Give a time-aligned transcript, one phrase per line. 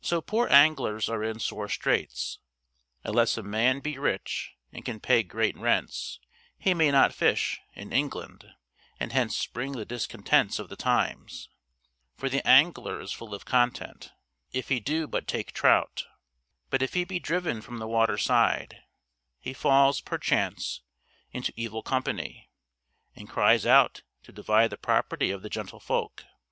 [0.00, 2.40] So poor anglers are in sore straits.
[3.04, 6.18] Unless a man be rich and can pay great rents,
[6.58, 8.44] he may not fish, in England,
[8.98, 11.48] and hence spring the discontents of the times,
[12.16, 14.10] for the angler is full of content,
[14.50, 16.06] if he do but take trout,
[16.68, 18.82] but if he be driven from the waterside,
[19.38, 20.80] he falls, perchance,
[21.30, 22.50] into evil company,
[23.14, 26.24] and cries out to divide the property of the gentle folk.